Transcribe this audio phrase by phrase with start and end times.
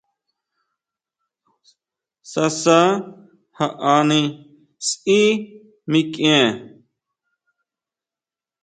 [2.31, 2.77] Sasa
[3.57, 4.19] jaʼani
[4.87, 5.19] sʼí
[5.91, 6.47] mikʼien.